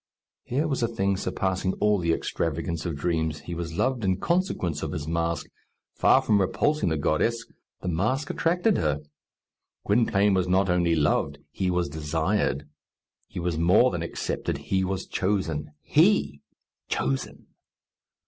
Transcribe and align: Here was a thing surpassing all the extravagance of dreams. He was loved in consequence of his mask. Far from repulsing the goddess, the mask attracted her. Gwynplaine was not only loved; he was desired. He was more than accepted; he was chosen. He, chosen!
Here 0.45 0.67
was 0.67 0.81
a 0.81 0.87
thing 0.87 1.15
surpassing 1.15 1.73
all 1.73 1.99
the 1.99 2.11
extravagance 2.11 2.87
of 2.87 2.95
dreams. 2.95 3.41
He 3.41 3.53
was 3.53 3.77
loved 3.77 4.03
in 4.03 4.17
consequence 4.19 4.81
of 4.81 4.93
his 4.93 5.07
mask. 5.07 5.45
Far 5.93 6.23
from 6.23 6.41
repulsing 6.41 6.89
the 6.89 6.97
goddess, 6.97 7.45
the 7.81 7.87
mask 7.87 8.31
attracted 8.31 8.79
her. 8.79 9.01
Gwynplaine 9.85 10.33
was 10.33 10.47
not 10.47 10.71
only 10.71 10.95
loved; 10.95 11.37
he 11.51 11.69
was 11.69 11.87
desired. 11.87 12.67
He 13.27 13.39
was 13.39 13.59
more 13.59 13.91
than 13.91 14.01
accepted; 14.01 14.57
he 14.57 14.83
was 14.83 15.05
chosen. 15.05 15.69
He, 15.81 16.41
chosen! 16.87 17.45